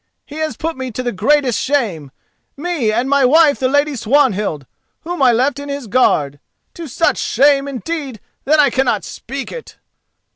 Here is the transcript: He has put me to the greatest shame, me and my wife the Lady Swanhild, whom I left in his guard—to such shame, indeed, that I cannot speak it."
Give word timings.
He 0.25 0.37
has 0.37 0.57
put 0.57 0.77
me 0.77 0.89
to 0.93 1.03
the 1.03 1.11
greatest 1.11 1.59
shame, 1.59 2.09
me 2.57 2.91
and 2.91 3.07
my 3.07 3.23
wife 3.23 3.59
the 3.59 3.67
Lady 3.69 3.95
Swanhild, 3.95 4.65
whom 5.01 5.21
I 5.21 5.31
left 5.31 5.59
in 5.59 5.69
his 5.69 5.85
guard—to 5.85 6.87
such 6.87 7.19
shame, 7.19 7.67
indeed, 7.67 8.19
that 8.45 8.59
I 8.59 8.71
cannot 8.71 9.03
speak 9.03 9.51
it." 9.51 9.77